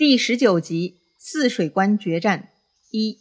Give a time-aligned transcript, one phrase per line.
[0.00, 2.48] 第十九集泗水关决战
[2.90, 3.18] 一。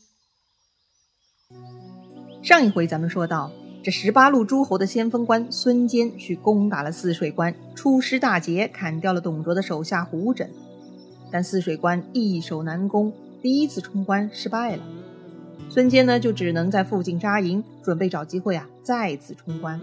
[2.42, 3.52] 上一回咱们说到，
[3.84, 10.48] 这十八路诸侯的先锋官孙坚去攻打了泗水关，出师大捷，砍掉了董卓的手下胡轸。
[11.30, 13.12] 但泗水关易守难攻，
[13.42, 14.84] 第一次冲关失败了。
[15.70, 19.82] 孙坚呢，就只能在附近扎营，准备找机会啊再次冲关。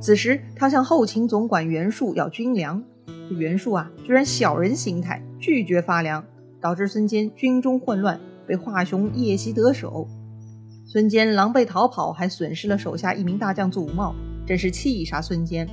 [0.00, 2.84] 此时，他向后勤总管袁术要军粮。
[3.28, 6.24] 这袁术啊，居然小人心态，拒绝发粮，
[6.60, 10.08] 导致孙坚军中混乱，被华雄夜袭得手。
[10.86, 14.14] 孙坚狼狈逃跑，还损失了手下一名大将祖茂，
[14.46, 15.68] 真是气杀孙坚。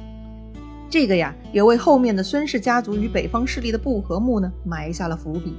[0.89, 5.53] 这个呀，也为后面的孙氏家族与北方势力的不和睦呢埋下了伏笔。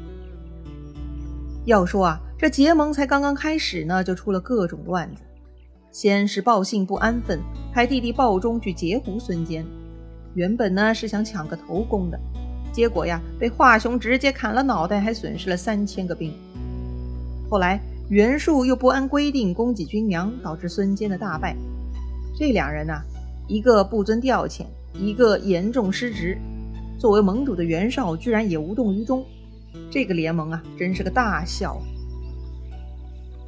[1.65, 5.23] 要说啊，这结盟才刚刚开始呢，就出了各种乱子。
[5.91, 7.41] 先是鲍信不安分，
[7.73, 9.65] 派弟弟鲍忠去截胡孙坚。
[10.37, 12.21] 原本呢是想抢个头功的，
[12.71, 16.31] 结果呀被华雄直接砍了脑袋，还损失了三千个兵。
[17.49, 21.57] 后来袁术又不按规定供给军粮，导致孙坚的大败。
[22.39, 22.93] 这两人呢，
[23.49, 26.37] 一个不遵调遣，一个严重失职。
[26.99, 29.25] 作为盟主的袁绍居然也无动于衷，
[29.91, 31.81] 这个联盟啊，真是个大笑。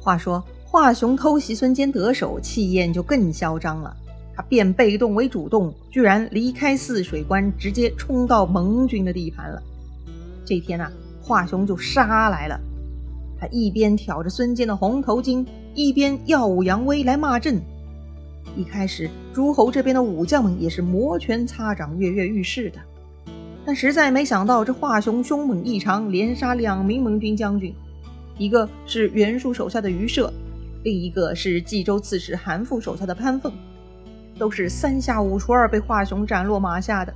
[0.01, 3.95] 话说华雄偷袭孙坚得手，气焰就更嚣张了。
[4.43, 9.61] 变被动为主动，居然离开泗水关，直接冲到盟军的地盘了。
[10.45, 12.59] 这天呐，华雄就杀来了。
[13.39, 17.61] 他一边挑着孙坚的红头巾，一边耀武扬威来骂阵。
[18.57, 22.79] 一开始，诸侯这边的武将们也是摩拳擦掌、跃跃欲试的。
[23.65, 27.73] 但实在没想到，这华雄凶猛异常，连杀两名盟军将军，
[28.37, 30.33] 一个是袁术手下的于射，
[30.83, 33.53] 另一个是冀州刺史韩馥手下的潘凤。
[34.39, 37.13] 都是三下五除二被华雄斩落马下的。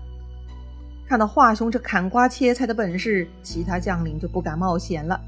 [1.08, 5.20] 看到华雄这砍瓜切菜的本事，其他将领就不敢冒险了。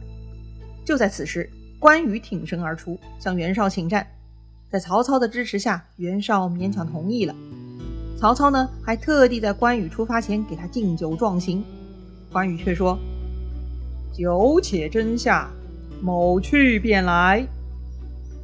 [0.85, 4.05] 就在此时，关羽挺身而出，向袁绍请战。
[4.69, 7.33] 在曹操的支持下，袁绍勉强同意了。
[8.17, 11.63] 曹操呢，还特地在关羽出发前给他敬酒壮行。
[12.31, 12.97] 关羽却说
[14.11, 15.49] ：“酒且斟下，
[16.01, 17.45] 某去便来。”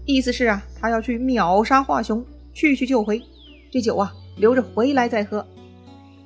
[0.06, 2.24] 意思是啊，他要去秒杀华雄，
[2.54, 3.22] 去去就回。
[3.72, 5.48] 这酒啊，留着回来再喝。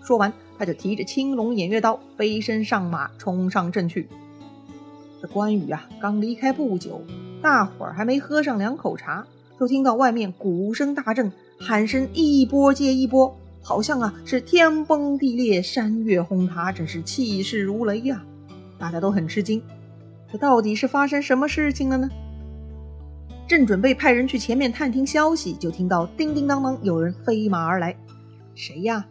[0.03, 4.09] 说完，他就提着青龙偃月刀，飞身上马，冲上阵去。
[5.22, 7.03] 这关羽啊，刚离开不久，
[7.44, 9.28] 大伙儿还没喝上两口茶，
[9.59, 18.23] 就听到外面鼓声大震，喊声一波接一波，好像啊是天崩地裂，山岳轰塌，真是气势如雷呀！
[18.79, 19.61] 大家都很吃惊，
[20.31, 22.09] 这到底是发生什么事情了呢？
[23.47, 27.95] 正准备派人去前面探听消息，就听到叮叮当当有人飞马而来。
[28.56, 29.06] 谁呀？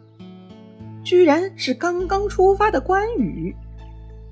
[1.03, 3.55] 居然是刚刚出发的关羽。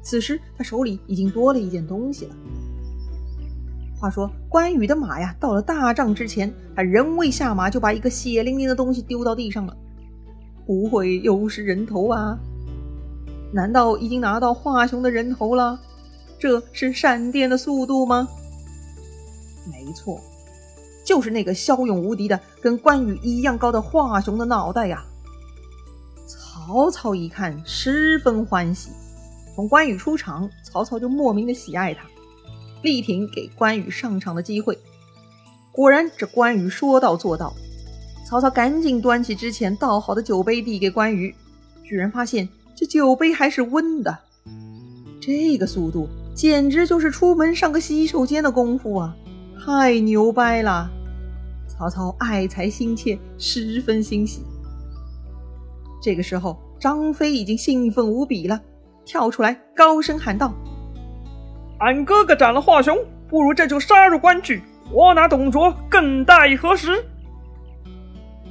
[0.01, 2.35] 此时他手里已经多了一件东西了。
[3.97, 9.77] 话说关羽的马呀，到了大帐之前，他仍未下马就把一个血淋淋的东西丢到地上了。
[10.65, 12.37] 不会又是人头啊？
[13.53, 15.79] 难道已经拿到华雄的人头了？
[16.37, 18.27] 这是闪电的速度吗？
[19.65, 20.19] 没错，
[21.05, 25.03] 就是那个骁勇无敌的、跟关羽一样高的华雄的脑袋呀！
[26.27, 28.89] 曹操一看，十分欢喜。
[29.55, 32.05] 从关羽出场，曹操就莫名的喜爱他，
[32.81, 34.77] 力挺给关羽上场的机会。
[35.71, 37.53] 果然，这关羽说到做到。
[38.25, 41.35] 曹操赶紧端起之前倒好的酒杯递给关羽，
[41.83, 44.17] 居然发现这酒杯还是温的。
[45.21, 49.15] 这个速度，简直就是出门上个洗手间的功夫啊！
[49.65, 50.89] 太牛掰了！
[51.69, 54.41] 曹操爱才心切，十分欣喜。
[56.01, 58.59] 这个时候，张飞已经兴奋无比了，
[59.05, 60.53] 跳出来高声喊道
[61.79, 62.97] ：“俺哥哥斩了华雄，
[63.29, 67.01] 不如这就杀入关去，我拿董卓，更待何时？”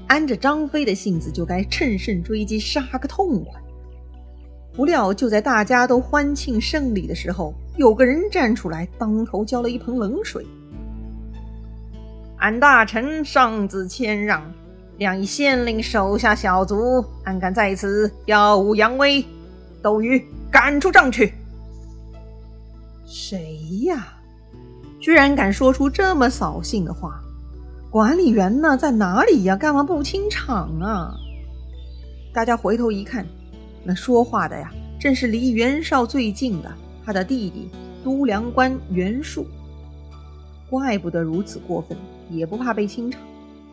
[0.09, 3.61] 按着张飞的性子，就该趁胜追击，杀个痛快。
[4.73, 10.47] 不料，就在大家都欢庆胜利的时候，有个人站出来，当头浇了一盆冷水。
[12.43, 14.43] 俺大臣上自谦让，
[14.99, 19.25] 两以县令手下小卒，安敢在此耀武扬威？
[19.81, 21.35] 斗鱼赶出帐去！
[23.06, 24.15] 谁呀？
[24.99, 27.21] 居然敢说出这么扫兴的话！
[27.89, 28.77] 管理员呢？
[28.77, 29.55] 在哪里呀？
[29.55, 31.15] 干嘛不清场啊？
[32.35, 33.25] 大家回头一看，
[33.85, 34.69] 那说话的呀，
[34.99, 36.69] 正是离袁绍最近的
[37.06, 37.71] 他的弟弟
[38.03, 39.47] 都梁官袁术。
[40.69, 41.97] 怪不得如此过分。
[42.34, 43.20] 也不怕被清场，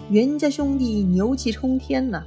[0.10, 2.24] 袁家兄弟牛气冲天呢。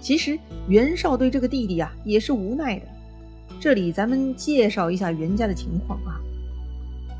[0.00, 0.38] 其实
[0.68, 2.86] 袁绍对这个弟弟啊也是无奈的，
[3.60, 6.20] 这里咱们介绍一下袁家的情况啊。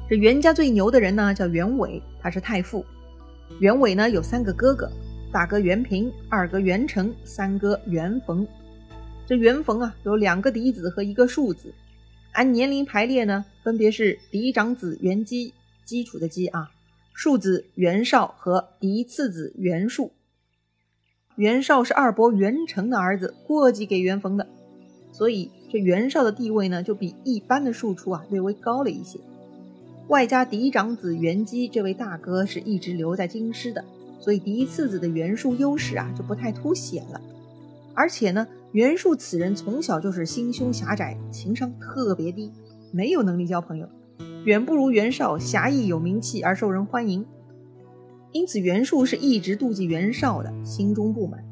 [0.08, 2.84] 这袁家最牛的人呢，叫袁伟，他是太傅。
[3.58, 4.90] 袁伟呢有三个哥哥，
[5.31, 8.46] 大哥袁平，二哥袁成，三哥袁逢。
[9.26, 11.73] 这袁逢啊有两个嫡子和一个庶子，
[12.32, 15.52] 按年龄排列呢，分别是嫡长子袁基，
[15.84, 16.69] 基础的基啊，
[17.12, 20.12] 庶子袁绍和嫡次子袁术。
[21.37, 24.47] 袁绍是二伯袁成的儿子，过继给袁逢的，
[25.12, 25.51] 所以。
[25.73, 29.21] 这袁绍的地位呢，就比一般的庶出啊略微高了一些。
[30.09, 33.85] 外加嫡长子袁基这位大哥是一直留在京师的，
[34.19, 37.21] 所以嫡次子的袁术优势啊就不太凸显了。
[37.95, 42.51] 而且呢，袁术此人从小就是心胸狭窄，情商特别低，
[42.91, 43.89] 没有能力交朋友，
[44.44, 47.26] 远不如袁绍侠义有名气而受人欢迎。
[48.32, 51.44] 因此，袁术是一直妒忌袁绍的，心中不满。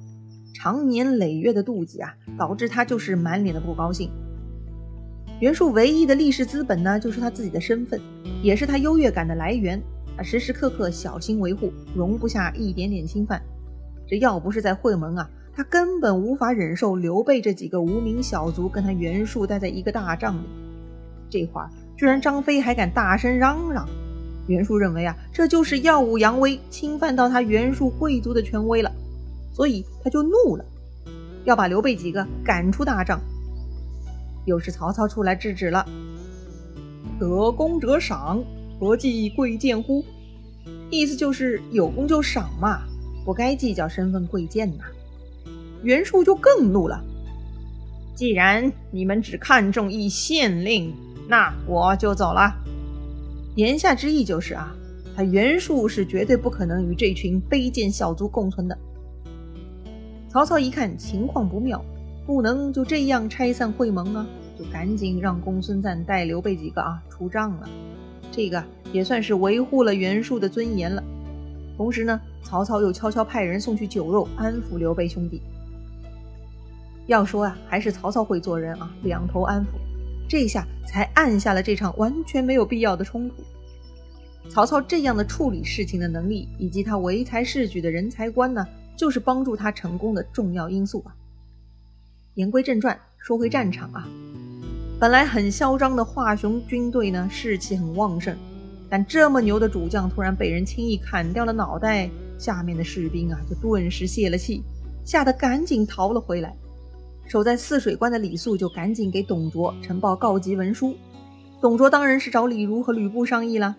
[0.55, 4.11] 长年累月的妒忌啊，导致他就是满脸的不高兴。
[5.38, 8.00] 袁术唯一的立世资本呢，就是他自己的身份，
[8.43, 9.81] 也是他优越感的来源。
[10.17, 13.40] 他时时刻刻小心维护，容不下一点点侵犯。
[14.06, 20.46] 这要不是在会盟啊，他根本无法忍受刘备这几个无名小卒跟他袁术待在一个大帐里。
[21.29, 21.69] 这会儿
[21.99, 23.85] 居然张飞还敢大声嚷嚷，
[24.47, 28.91] 袁术认为啊，这就是耀武扬威，侵犯到他袁术贵族的权威了。
[29.53, 30.65] 所以他就怒了，
[31.45, 33.21] 要把刘备几个赶出大帐。
[34.47, 35.85] 又是曹操出来制止了
[37.19, 38.41] ：“得功者赏，
[38.79, 40.05] 何计贵贱乎？”
[40.91, 42.83] 意思就是有功就赏嘛，
[43.25, 44.85] 不该计较身份贵贱呐。
[45.83, 47.03] 袁术就更怒了
[48.15, 50.95] ：“既然你们只看重一县令，
[51.29, 52.53] 那我就走了。”
[53.55, 54.75] 言下之意就是啊，
[55.15, 58.79] 他袁术是绝对不可能与这群卑贱小卒共存的。
[60.29, 61.85] 曹操一看情况不妙，
[62.27, 64.27] 不能就这样拆散会盟啊，
[64.57, 67.69] 就赶紧让公孙瓒带刘备几个啊出帐了。
[68.31, 71.03] 这个也算是维护了袁术的尊严了。
[71.77, 75.41] 同时呢，曹操又悄悄派人送去酒肉安抚刘备兄弟。
[77.07, 79.69] 要说啊，还是曹操会做人啊，两头安抚，
[80.29, 83.37] 这下才按下了这场完全没有必要的冲突。
[84.51, 88.67] 曹操这样的处理事情的能力，以及他唯才是举的人才观呢？
[88.97, 91.15] 就是帮助他成功的重要因素啊。
[92.35, 94.09] 言归正传，说回战场啊，
[94.99, 98.37] 本来很嚣张的华雄军队呢，士气很旺盛，
[98.89, 104.63] 但这么牛的主将突然被人轻易砍掉了脑袋，下面的士兵啊就顿时泄了气，
[105.05, 106.57] 吓得赶紧逃了回来。
[107.29, 110.97] 守在泗水关的李肃就赶紧给董卓呈报告急文书，
[111.61, 113.77] 董卓当然是找李儒和吕布商议了。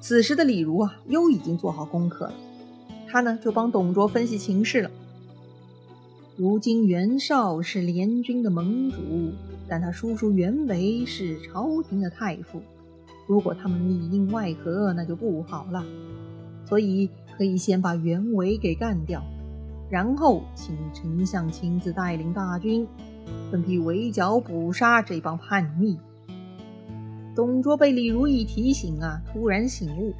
[0.00, 2.34] 此时的李儒啊，又已经做好功课了。
[3.08, 4.90] 他呢就帮董卓分析情势了。
[6.36, 8.96] 如今袁绍是联军的盟主，
[9.68, 12.60] 但他叔叔袁维是朝廷的太傅，
[13.28, 15.86] 如果他们里应外合，那就不好了。
[16.68, 19.22] 所以可以先把袁维给干掉，
[19.90, 22.86] 然后请丞相亲自带领大军，
[23.50, 25.98] 分批围剿捕杀这帮叛逆。
[27.34, 30.14] 董卓被李儒一提醒啊，突然醒悟。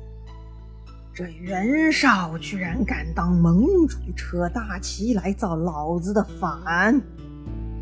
[1.12, 7.00] 这袁绍居然敢当盟主，扯大旗来造老子的反！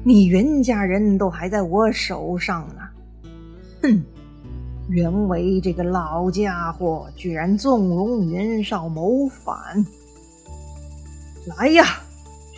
[0.05, 2.83] 你袁家人都还在我手上呢！
[3.83, 4.05] 哼，
[4.89, 9.83] 袁维这个老家伙居然纵容袁绍谋反！
[11.47, 12.01] 来呀，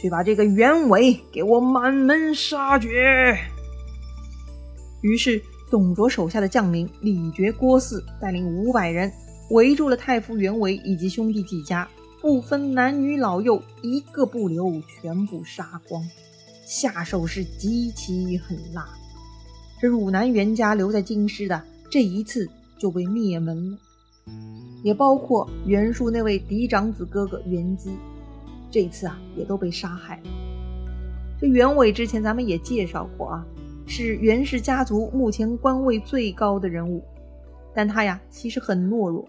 [0.00, 2.88] 去把这个袁伟给我满门杀绝！
[5.00, 9.10] 于是，董卓手下的将领李傕、郭汜带领五百人。
[9.50, 11.86] 围住了太傅袁伟以及兄弟几家，
[12.22, 16.02] 不分男女老幼，一个不留，全部杀光。
[16.66, 18.88] 下手是极其狠辣。
[19.80, 22.48] 这汝南袁家留在京师的，这一次
[22.78, 23.78] 就被灭门了，
[24.82, 27.90] 也包括袁术那位嫡长子哥哥袁基，
[28.74, 30.22] 这次啊也都被杀害了。
[31.40, 33.46] 这袁伟之前咱们也介绍过啊，
[33.86, 37.00] 是袁氏家族目前官位最高的人物，
[37.72, 39.24] 但他呀其实很懦弱。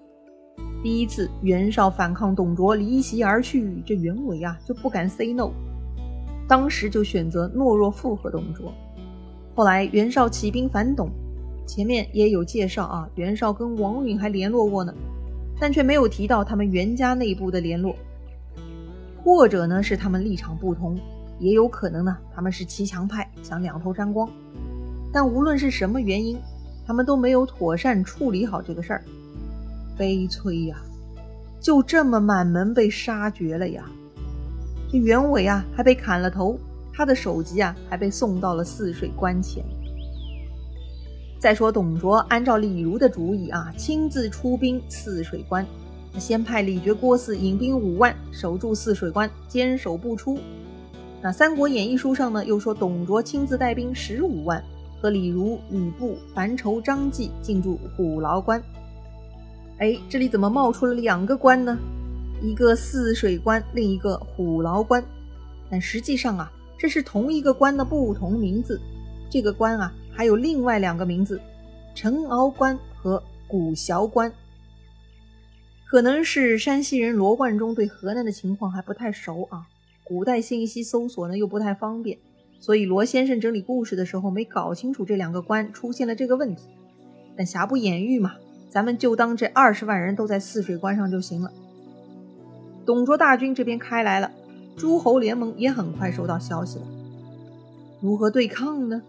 [0.82, 5.52] 第一次袁绍反抗董卓离席而去，这袁伟啊就不敢 say no，
[6.48, 8.74] 当时就选择懦弱附和董卓。
[9.54, 11.08] 后来袁绍起兵反董，
[11.68, 14.92] 前面也有介绍啊，袁绍跟王允还联络过呢，
[15.60, 17.96] 但却没有提到他们袁家内部的联络，
[19.26, 20.96] 或者呢是他们立场不同，
[21.40, 24.30] 也有可能呢他们是骑墙派，想两头沾光。
[25.12, 26.38] 但无论是什么原因，
[26.86, 29.04] 他们都没有妥善处理好这个事儿。
[29.98, 30.78] 悲催呀！
[31.60, 33.84] 就这么满门被杀绝了呀！
[34.92, 36.60] 这袁伟啊，还被砍了头，
[36.94, 39.66] 他的首级啊，还被送到了泗水关前。
[41.40, 45.66] 再说董卓按照李儒的主意啊，亲自出兵汜水关，
[46.20, 50.40] 先派李傕、郭汜引兵五万守住汜水关，坚守不出。
[51.22, 54.64] 那《三国演义》书上呢，又说董卓亲自带兵十五万，
[55.02, 58.62] 和李儒、吕布、樊稠、张济进驻虎牢关。
[59.80, 61.78] 哎，这里怎么冒出了两个关呢？
[62.42, 65.04] 一个汜水关，另一个虎牢关。
[65.70, 68.80] 但实际上啊，这是同一个关的不同名字。
[69.30, 71.42] 这个关啊，还有另外两个名字：
[71.96, 74.32] 陈敖关和古崤关。
[75.88, 79.68] 可能是山西人罗贯中对河南的情况还不太熟啊。
[80.04, 82.18] 古代信息搜索呢又不太方便，
[82.60, 86.66] 所以罗先生整理故事的时候没搞清楚这两个关出现了这个问题。
[87.38, 88.36] 但瑕不掩瑜嘛，
[88.70, 91.52] 咱们就当这二十万人都在汜水关上就行了。
[92.86, 94.32] 董卓大军这边开来了，
[94.78, 96.86] 诸侯联盟也很快收到消息了。
[98.02, 99.02] 如何对抗呢？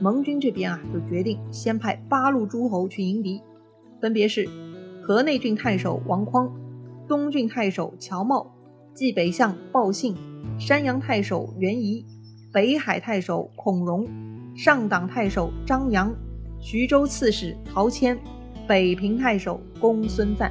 [0.00, 3.40] 盟军这边啊就决定先派八路诸侯去迎敌，
[4.00, 4.48] 分别是
[5.06, 6.50] 河内郡太守王匡、
[7.06, 8.50] 东郡太守乔瑁。
[8.94, 10.16] 冀北相鲍信、
[10.58, 12.02] 山阳太守袁仪、
[12.50, 14.08] 北海太守孔融、
[14.56, 16.10] 上党太守张扬、
[16.58, 18.18] 徐州刺史陶谦、
[18.66, 20.50] 北平太守公孙瓒。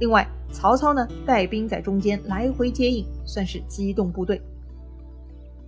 [0.00, 4.40] 另外，曹操呢带兵在中间来回接应，算是机动部队。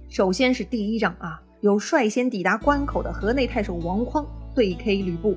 [0.08, 5.36] 首先是第一仗啊，由率先抵达关口的河内太守王匡对 K 吕布。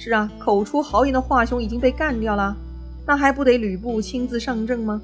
[0.00, 2.56] 是啊，口出豪言的华雄已经被干掉了，
[3.04, 5.02] 那还不得吕布亲自上阵吗？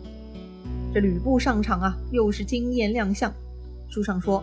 [0.94, 3.30] 这吕布上场啊，又是惊艳亮相。
[3.88, 4.42] 书上说，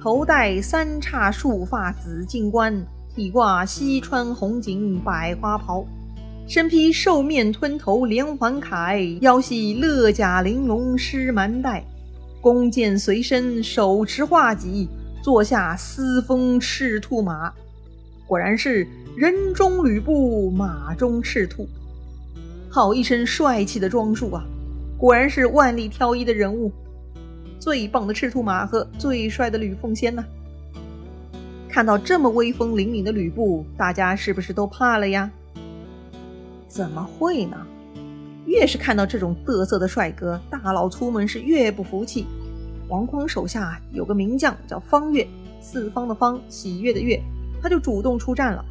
[0.00, 2.80] 头戴三叉束发紫金冠，
[3.12, 5.84] 体挂西川红锦百花袍，
[6.46, 11.84] 身披兽面吞头连环铠，腰系勒甲玲珑狮蛮带，
[12.40, 14.88] 弓箭随身，手持画戟，
[15.20, 17.52] 坐下嘶风赤兔马。
[18.26, 21.68] 果然是人中吕布，马中赤兔，
[22.68, 24.44] 好一身帅气的装束啊！
[24.98, 26.72] 果然是万里挑一的人物，
[27.60, 30.24] 最棒的赤兔马和最帅的吕奉先呢！
[31.68, 35.30] 看到这么威风凛凛的吕布，大家是不是都怕了呀？
[36.66, 37.56] 怎么会呢？
[38.44, 42.26] 越是看到这种嘚瑟的帅哥，大佬出门是越不服气。
[42.88, 45.26] 王匡手下有个名将叫方悦，
[45.60, 47.20] 四方的方，喜悦的悦，
[47.66, 48.64] 他就主动出战了。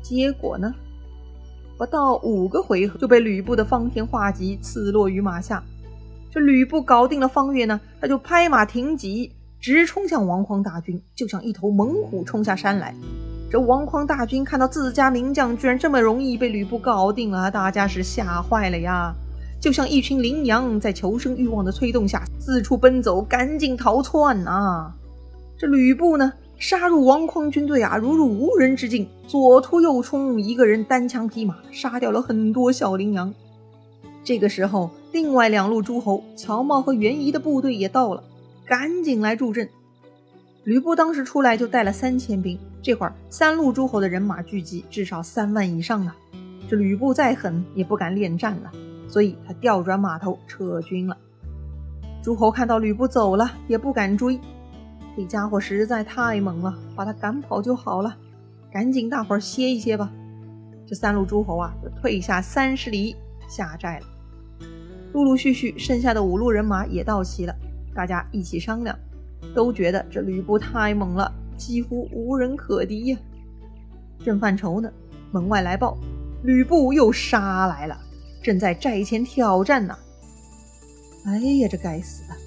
[0.00, 0.72] 结果呢？
[1.76, 5.62] 不到五个回合就被吕布的方天画戟刺落于马下。
[6.30, 9.30] 这吕布搞定了方悦呢，他就拍马挺戟，
[9.60, 12.94] 直冲向王匡大军，就像一头猛虎冲下山来。
[13.50, 19.14] 这王匡大军看到自家名将居然这么容易被吕布搞定了，大家是吓坏了呀！
[19.60, 24.90] 就像一群羚羊在求生欲望的催动下四处奔走，赶紧逃窜啊！
[25.58, 26.32] 这吕布呢？
[26.58, 33.32] 杀入王匡军队啊，如入无人之境，左突右冲，一个人单枪匹马杀掉了很多小羚羊。
[34.24, 38.24] 这个时候，另外两路诸侯乔瑁和袁仪的部队也到了，
[38.64, 39.68] 赶紧来助阵。
[40.64, 46.16] 吕布当时出来就带了三千兵，这会儿三路诸侯的人马聚集，至少三万以上啊！
[46.68, 48.72] 这吕布再狠也不敢恋战了，
[49.06, 51.16] 所以他调转马头撤军了。
[52.20, 54.40] 诸侯看到吕布走了，也不敢追。
[55.16, 58.14] 这家伙实在太猛了，把他赶跑就好了。
[58.70, 60.12] 赶紧，大伙儿歇一歇吧。
[60.86, 63.16] 这三路诸侯啊，就退下三十里
[63.48, 64.06] 下寨了。
[65.14, 67.56] 陆陆续续，剩下的五路人马也到齐了。
[67.94, 68.94] 大家一起商量，
[69.54, 73.18] 都觉得这吕布太猛了，几乎无人可敌呀。
[74.22, 74.92] 正犯愁呢，
[75.32, 75.96] 门外来报，
[76.42, 77.98] 吕布又杀来了，
[78.42, 79.96] 正在寨前挑战呢。
[81.24, 82.45] 哎呀，这该死的！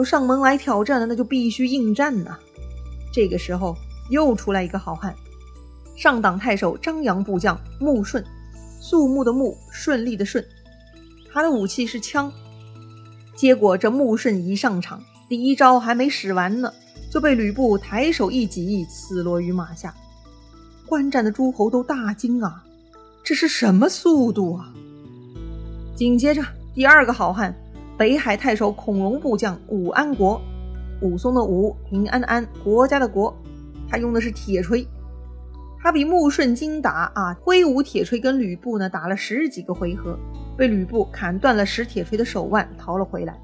[0.00, 2.34] 都上门来挑战了，那就必须应战呐！
[3.12, 3.76] 这个时候
[4.08, 5.14] 又出来一个好汉，
[5.94, 8.24] 上党太守张扬部将穆顺，
[8.80, 10.42] 肃穆的穆，顺利的顺，
[11.30, 12.32] 他的武器是枪。
[13.36, 16.72] 结果这穆顺一上场，第一招还没使完呢，
[17.12, 19.94] 就被吕布抬手一戟刺落于马下。
[20.86, 22.64] 观战的诸侯都大惊啊，
[23.22, 24.72] 这是什么速度啊！
[25.94, 26.42] 紧接着
[26.74, 27.54] 第二个好汉。
[28.00, 30.40] 北海太守孔融部将武安国，
[31.02, 33.36] 武松的武，平安安，国家的国，
[33.90, 34.88] 他用的是铁锤，
[35.78, 40.18] 他比穆顺精打啊，挥舞铁锤跟吕布呢打了十几个回合，
[40.56, 43.38] 被吕布砍断了使铁锤的手腕，逃了回来。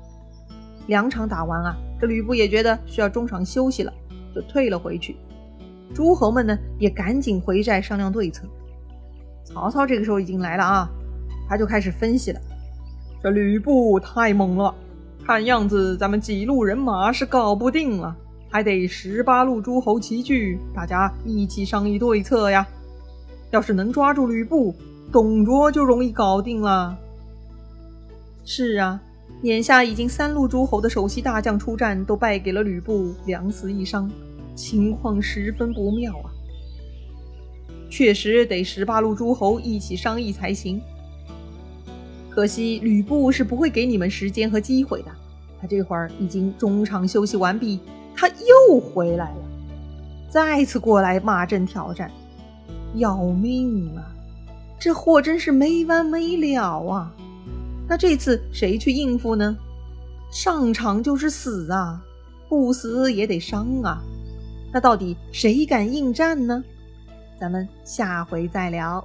[0.87, 3.93] 两场打完啊，这吕布也觉得需要中场休息了，
[4.35, 5.17] 就退了回去。
[5.93, 8.47] 诸侯们呢也赶紧回寨商量对策。
[9.45, 10.89] 曹操这个时候已经来了啊，
[11.47, 12.41] 他就开始分析了。
[13.27, 14.73] 这吕布太猛了，
[15.25, 18.17] 看样子咱们几路人马是搞不定了。
[18.49, 22.65] 还得十八路诸侯齐聚，大家一起商议对策呀。
[23.51, 24.73] 要是能抓住吕布，
[25.11, 26.97] 董卓就容易搞定了。
[28.45, 29.03] 是啊，
[29.43, 34.09] 眼下已经三路诸侯的首席大将出战，都败给了吕布，两死一伤，
[34.55, 36.31] 情况十分不妙啊。
[37.91, 40.81] 确实得十八路诸侯一起商议才行。
[42.37, 45.11] 可惜吕布是不会给你们时间和机会的，
[45.59, 47.81] 他这会儿已经中场休息完毕，
[48.15, 49.39] 他又回来了，
[50.29, 52.11] 再次过来骂阵挑战，
[52.97, 54.05] 要命啊！
[54.79, 57.11] 这货真是没完没了啊！
[57.89, 59.57] 那这次谁去应付呢？
[60.31, 62.05] 上场就是死啊，
[62.51, 64.03] 不死也得伤啊！
[64.75, 66.63] 那到底谁敢应战呢？
[67.41, 69.03] 咱们下回再聊。